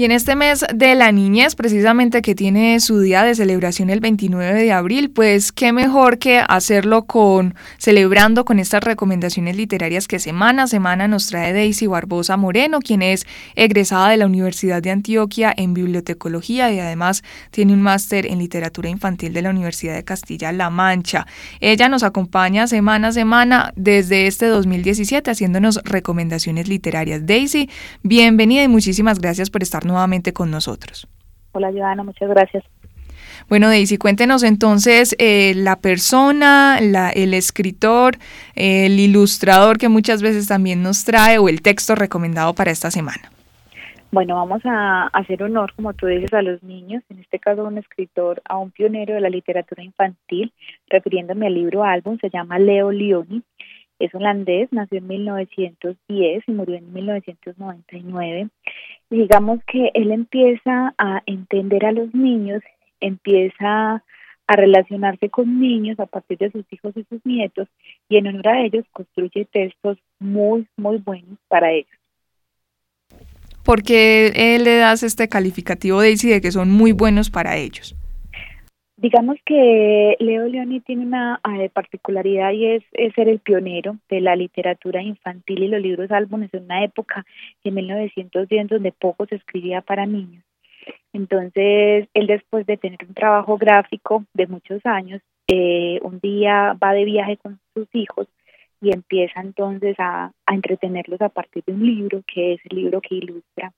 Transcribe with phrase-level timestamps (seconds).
[0.00, 3.98] Y en este mes de la niñez, precisamente que tiene su día de celebración el
[3.98, 10.20] 29 de abril, pues qué mejor que hacerlo con celebrando con estas recomendaciones literarias que
[10.20, 13.26] semana a semana nos trae Daisy Barbosa Moreno, quien es
[13.56, 18.88] egresada de la Universidad de Antioquia en bibliotecología y además tiene un máster en literatura
[18.88, 21.26] infantil de la Universidad de Castilla-La Mancha.
[21.58, 27.26] Ella nos acompaña semana a semana desde este 2017 haciéndonos recomendaciones literarias.
[27.26, 27.68] Daisy,
[28.04, 31.08] bienvenida y muchísimas gracias por estar nuevamente con nosotros.
[31.52, 32.62] Hola, Joana, muchas gracias.
[33.48, 38.16] Bueno, Daisy, cuéntenos entonces eh, la persona, la, el escritor,
[38.54, 43.30] el ilustrador que muchas veces también nos trae o el texto recomendado para esta semana.
[44.10, 47.76] Bueno, vamos a hacer honor, como tú dices, a los niños, en este caso un
[47.76, 50.52] escritor, a un pionero de la literatura infantil,
[50.88, 53.42] refiriéndome al libro álbum, se llama Leo Leoni,
[53.98, 58.48] es holandés, nació en 1910 y murió en 1999
[59.10, 62.62] digamos que él empieza a entender a los niños,
[63.00, 64.02] empieza
[64.46, 67.68] a relacionarse con niños a partir de sus hijos y sus nietos
[68.08, 71.90] y en honor a ellos construye textos muy, muy buenos para ellos.
[73.62, 77.94] Porque él le das este calificativo, Daisy, de que son muy buenos para ellos.
[78.96, 80.46] Digamos que Leo
[80.80, 82.82] Tiene una eh, particularidad y es,
[83.14, 87.24] ser el pionero de la literatura infantil y los libros álbumes en una época
[87.64, 90.44] en 1910 donde poco se escribía para niños.
[91.12, 96.92] Entonces, él después de tener un trabajo gráfico de muchos años, eh, un día va
[96.92, 98.26] de viaje con sus hijos
[98.80, 103.00] y empieza entonces a, a entretenerlos a partir de un libro que es el libro
[103.00, 103.72] que ilustra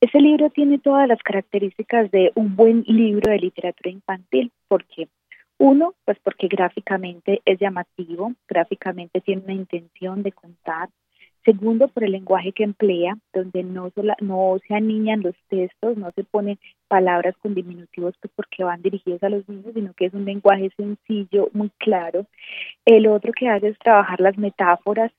[0.00, 5.08] ese libro tiene todas las características de un buen libro de literatura infantil, porque
[5.58, 10.90] uno, pues porque gráficamente es llamativo, gráficamente tiene una intención de contar.
[11.44, 16.24] Segundo, por el lenguaje que emplea, donde no, no se aniñan los textos, no se
[16.24, 20.24] ponen palabras con diminutivos pues porque van dirigidos a los niños, sino que es un
[20.24, 22.26] lenguaje sencillo, muy claro.
[22.84, 25.12] El otro que hace es trabajar las metáforas,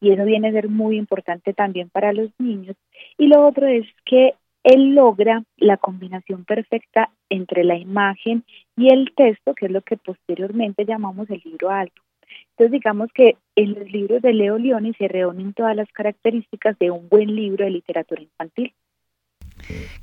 [0.00, 2.76] y eso viene a ser muy importante también para los niños.
[3.16, 4.34] Y lo otro es que
[4.64, 8.44] él logra la combinación perfecta entre la imagen
[8.76, 12.02] y el texto, que es lo que posteriormente llamamos el libro alto.
[12.50, 16.90] Entonces digamos que en los libros de Leo Leoni se reúnen todas las características de
[16.90, 18.72] un buen libro de literatura infantil.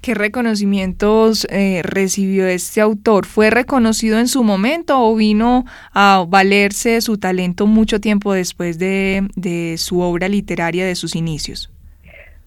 [0.02, 3.26] ¿Qué reconocimientos eh, recibió este autor?
[3.26, 9.28] ¿Fue reconocido en su momento o vino a valerse su talento mucho tiempo después de,
[9.36, 11.72] de su obra literaria, de sus inicios?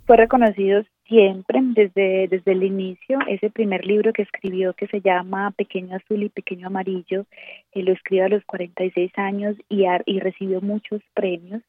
[0.07, 3.19] Fue reconocido siempre, desde, desde el inicio.
[3.29, 7.27] Ese primer libro que escribió, que se llama Pequeño Azul y Pequeño Amarillo,
[7.73, 11.63] él lo escribió a los 46 años y, y recibió muchos premios.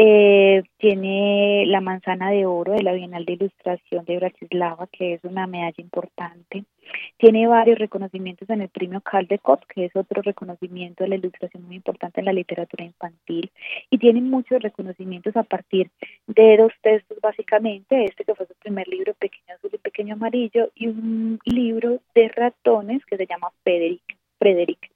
[0.00, 5.24] Eh, tiene la manzana de oro de la Bienal de Ilustración de Bratislava, que es
[5.24, 6.64] una medalla importante.
[7.16, 11.74] Tiene varios reconocimientos en el premio Caldecott, que es otro reconocimiento de la ilustración muy
[11.74, 13.50] importante en la literatura infantil.
[13.90, 15.90] Y tiene muchos reconocimientos a partir
[16.28, 18.04] de dos textos, básicamente.
[18.04, 22.28] Este que fue su primer libro, Pequeño Azul y Pequeño Amarillo, y un libro de
[22.28, 24.16] ratones que se llama Frederick.
[24.38, 24.92] Frederick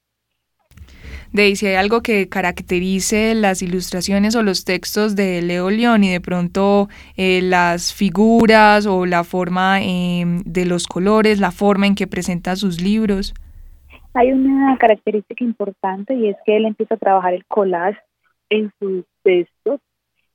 [1.33, 6.11] de si hay algo que caracterice las ilustraciones o los textos de Leo León y
[6.11, 11.95] de pronto eh, las figuras o la forma em, de los colores, la forma en
[11.95, 13.35] que presenta sus libros.
[14.15, 17.99] Hay una característica importante y es que él empieza a trabajar el collage
[18.51, 19.81] en sus textos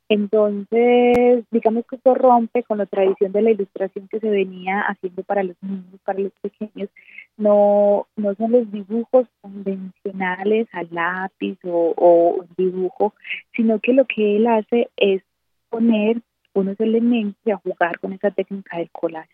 [0.10, 5.22] entonces, digamos que esto rompe con la tradición de la ilustración que se venía haciendo
[5.24, 6.90] para los niños, para los pequeños.
[7.38, 13.14] No, no son los dibujos convencionales a lápiz o, o dibujo,
[13.56, 15.22] sino que lo que él hace es
[15.70, 16.22] poner
[16.54, 19.30] unos elementos y a jugar con esa técnica del collage.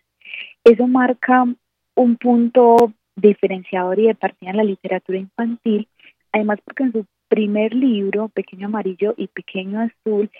[0.64, 1.44] Eso marca
[1.94, 5.88] un punto diferenciador y de partida en la literatura infantil,
[6.32, 10.30] además porque en su primer libro, Pequeño Amarillo y Pequeño Azul,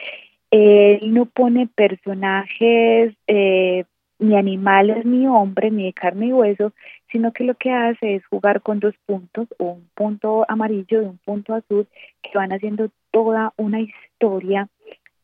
[0.51, 3.85] él no pone personajes eh,
[4.19, 6.73] ni animales, ni hombres, ni de carne y hueso,
[7.11, 11.19] sino que lo que hace es jugar con dos puntos, un punto amarillo y un
[11.19, 11.87] punto azul,
[12.23, 14.69] que van haciendo toda una historia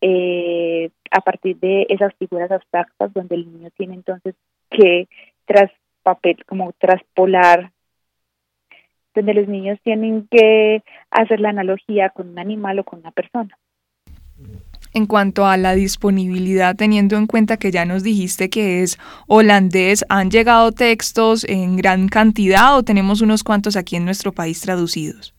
[0.00, 4.34] eh, a partir de esas figuras abstractas, donde el niño tiene entonces
[4.70, 5.08] que
[5.44, 5.70] tras
[6.02, 7.72] papel, como traspolar
[9.14, 13.58] donde los niños tienen que hacer la analogía con un animal o con una persona.
[14.92, 18.98] En cuanto a la disponibilidad, teniendo en cuenta que ya nos dijiste que es
[19.28, 24.60] holandés, ¿han llegado textos en gran cantidad o tenemos unos cuantos aquí en nuestro país
[24.60, 25.32] traducidos?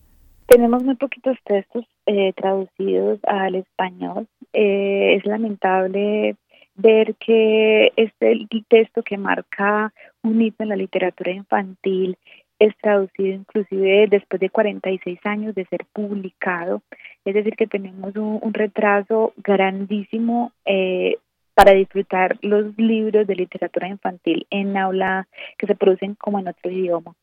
[0.47, 4.27] Tenemos muy poquitos textos eh, traducidos al español.
[4.53, 6.35] Eh, es lamentable
[6.75, 9.93] ver que este texto que marca
[10.23, 12.17] un hito en la literatura infantil
[12.61, 16.83] es traducido inclusive después de 46 años de ser publicado,
[17.25, 21.17] es decir, que tenemos un, retraso grandísimo eh,
[21.55, 25.27] para disfrutar los libros de literatura infantil en aula
[25.57, 27.15] que se producen como en otro idioma.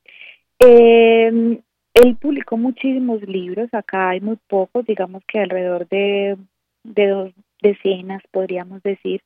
[0.59, 1.61] Eh,
[1.95, 6.37] él publicó muchísimos libros, acá hay muy pocos, digamos que alrededor de,
[6.83, 7.33] de dos
[7.63, 9.23] decenas, podríamos decir,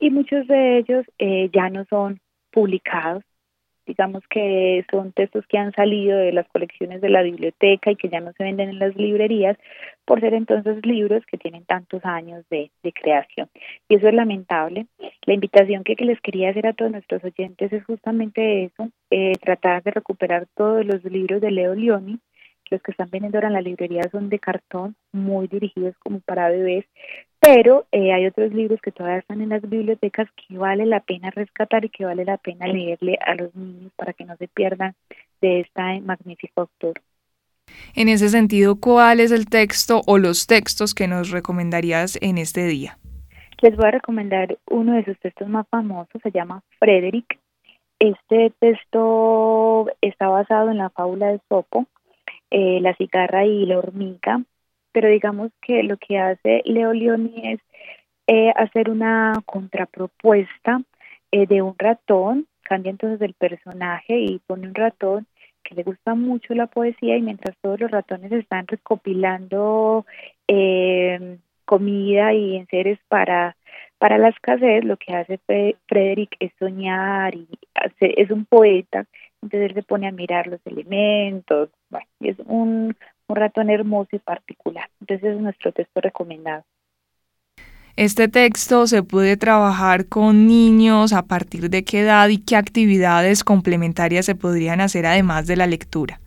[0.00, 2.20] y muchos de ellos eh, ya no son
[2.50, 3.22] publicados
[3.86, 8.08] digamos que son textos que han salido de las colecciones de la biblioteca y que
[8.08, 9.56] ya no se venden en las librerías
[10.04, 13.48] por ser entonces libros que tienen tantos años de, creación.
[13.88, 14.86] Y eso es lamentable.
[15.24, 19.82] La invitación que, les quería hacer a todos nuestros oyentes es justamente eso, eh, tratar
[19.82, 22.18] de recuperar todos los libros de Leo Leoni,
[22.72, 26.48] los que están vendiendo ahora en la librería son de cartón, muy dirigidos como para
[26.48, 26.84] bebés,
[27.38, 31.30] pero eh, hay otros libros que todavía están en las bibliotecas que vale la pena
[31.30, 34.94] rescatar y que vale la pena leerle a los niños para que no se pierdan
[35.40, 37.00] de este magnífico autor.
[37.94, 42.66] En ese sentido, ¿cuál es el texto o los textos que nos recomendarías en este
[42.66, 42.98] día?
[43.60, 47.38] Les voy a recomendar uno de sus textos más famosos, se llama Frederick.
[47.98, 51.86] Este texto está basado en la fábula de Sopo,
[52.54, 54.42] eh, la cigarra y la hormiga,
[54.92, 57.60] pero digamos que lo que hace Leo Leoni es
[58.26, 60.82] eh, hacer una contrapropuesta
[61.30, 65.26] eh, de un ratón, cambia entonces el personaje y pone un ratón
[65.64, 70.04] que le gusta mucho la poesía y mientras todos los ratones están recopilando
[71.64, 73.56] comida y enseres para
[73.96, 75.38] para la escasez, lo que hace
[75.86, 77.48] Frederick es soñar y
[78.00, 79.06] es un poeta
[79.42, 82.96] entonces él se pone a mirar los elementos, bueno, y es un,
[83.26, 84.88] un ratón hermoso y particular.
[85.00, 86.64] Entonces es nuestro texto recomendado.
[87.96, 93.44] Este texto se puede trabajar con niños a partir de qué edad y qué actividades
[93.44, 96.18] complementarias se podrían hacer además de la lectura.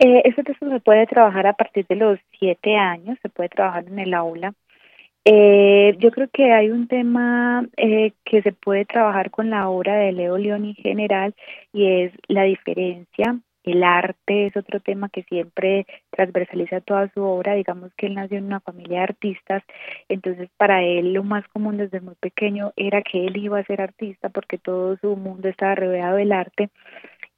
[0.00, 3.84] Eh, este texto se puede trabajar a partir de los siete años, se puede trabajar
[3.86, 4.54] en el aula
[5.30, 9.94] eh, yo creo que hay un tema eh, que se puede trabajar con la obra
[9.94, 11.34] de Leo León en general
[11.70, 13.38] y es la diferencia.
[13.62, 17.52] El arte es otro tema que siempre transversaliza toda su obra.
[17.52, 19.62] Digamos que él nació en una familia de artistas,
[20.08, 23.82] entonces para él lo más común desde muy pequeño era que él iba a ser
[23.82, 26.70] artista porque todo su mundo estaba rodeado del arte.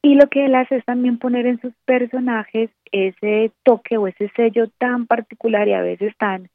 [0.00, 4.30] Y lo que él hace es también poner en sus personajes ese toque o ese
[4.36, 6.48] sello tan particular y a veces tan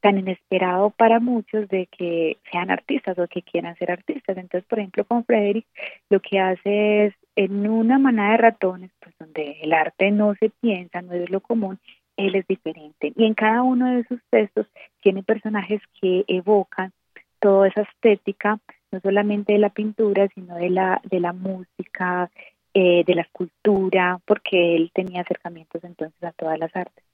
[0.00, 4.36] tan inesperado para muchos de que sean artistas o que quieran ser artistas.
[4.36, 5.66] Entonces, por ejemplo, con Frederick
[6.10, 10.50] lo que hace es en una manada de ratones, pues donde el arte no se
[10.50, 11.78] piensa, no es lo común,
[12.16, 13.12] él es diferente.
[13.14, 14.66] Y en cada uno de sus textos
[15.00, 16.92] tiene personajes que evocan
[17.40, 18.58] toda esa estética,
[18.90, 22.30] no solamente de la pintura, sino de la, de la música,
[22.74, 27.05] eh, de la escultura, porque él tenía acercamientos entonces a todas las artes.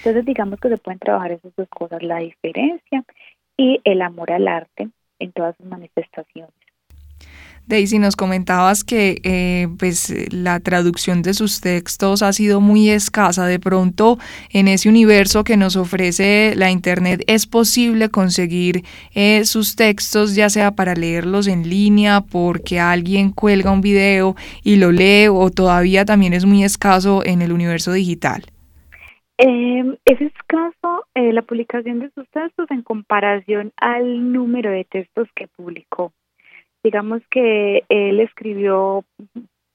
[0.00, 3.04] Entonces digamos que se pueden trabajar esas dos cosas, la diferencia
[3.56, 4.88] y el amor al arte
[5.18, 6.54] en todas sus manifestaciones.
[7.66, 13.46] Daisy, nos comentabas que eh, pues, la traducción de sus textos ha sido muy escasa.
[13.46, 14.18] De pronto,
[14.48, 20.48] en ese universo que nos ofrece la Internet, ¿es posible conseguir eh, sus textos, ya
[20.48, 26.04] sea para leerlos en línea, porque alguien cuelga un video y lo lee, o todavía
[26.04, 28.46] también es muy escaso en el universo digital?
[29.42, 35.28] Eh, es escaso eh, la publicación de sus textos en comparación al número de textos
[35.34, 36.12] que publicó.
[36.84, 39.02] Digamos que él escribió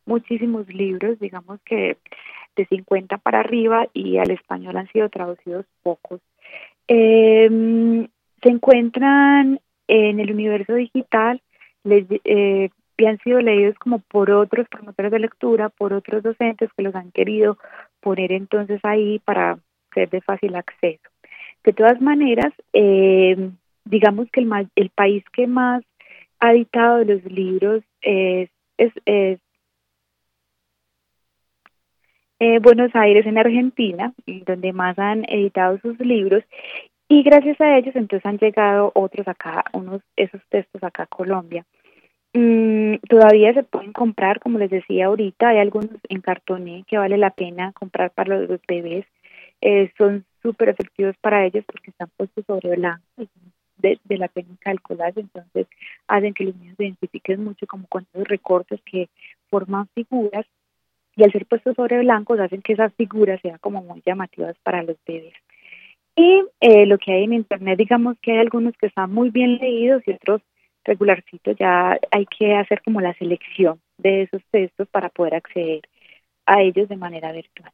[0.06, 1.98] muchísimos libros, digamos que
[2.56, 6.22] de 50 para arriba y al español han sido traducidos pocos.
[6.88, 8.08] Eh,
[8.44, 11.42] se encuentran en el universo digital,
[11.84, 12.70] les, eh,
[13.04, 17.12] han sido leídos como por otros promotores de lectura, por otros docentes que los han
[17.12, 17.58] querido
[18.06, 19.58] poner entonces ahí para
[19.96, 21.10] ser de fácil acceso.
[21.64, 23.50] De todas maneras, eh,
[23.84, 25.84] digamos que el, el país que más
[26.40, 28.94] ha editado los libros es, es,
[32.40, 34.14] eh, Buenos Aires en Argentina,
[34.46, 36.44] donde más han editado sus libros
[37.08, 41.66] y gracias a ellos entonces han llegado otros acá, unos esos textos acá a Colombia.
[42.38, 47.18] Mm, todavía se pueden comprar, como les decía ahorita, hay algunos en cartoné que vale
[47.18, 49.06] la pena comprar para los bebés.
[49.62, 53.04] Eh, son súper efectivos para ellos porque están puestos sobre blanco
[53.78, 55.68] de, de la técnica del collage, entonces
[56.10, 59.08] hacen que los niños se identifiquen mucho como con esos recortes que
[59.50, 60.46] forman figuras
[61.16, 64.84] y al ser puestos sobre blancos hacen que esas figuras sean como muy llamativas para
[64.84, 65.36] los bebés.
[66.18, 69.58] Y eh, lo que hay en Internet, digamos que hay algunos que están muy bien
[69.58, 70.42] leídos y otros
[70.86, 75.82] regularcitos, ya hay que hacer como la selección de esos textos para poder acceder
[76.46, 77.72] a ellos de manera virtual.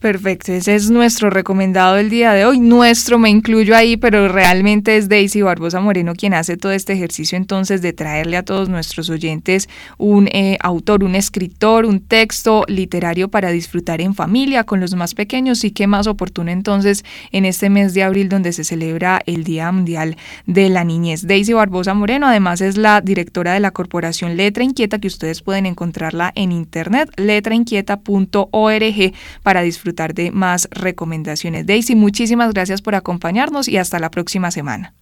[0.00, 2.60] Perfecto, ese es nuestro recomendado del día de hoy.
[2.60, 7.36] Nuestro me incluyo ahí, pero realmente es Daisy Barbosa Moreno quien hace todo este ejercicio
[7.36, 13.28] entonces de traerle a todos nuestros oyentes un eh, autor, un escritor, un texto literario
[13.28, 17.68] para disfrutar en familia con los más pequeños y qué más oportuno entonces en este
[17.68, 21.26] mes de abril donde se celebra el Día Mundial de la Niñez.
[21.26, 25.66] Daisy Barbosa Moreno además es la directora de la corporación Letra Inquieta que ustedes pueden
[25.66, 29.12] encontrarla en internet letrainquieta.org
[29.42, 31.66] para disfrutar de más recomendaciones.
[31.66, 34.94] Daisy, muchísimas gracias por acompañarnos y hasta la próxima semana.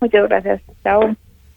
[0.00, 0.60] Muchas gracias.
[0.82, 1.16] Chao.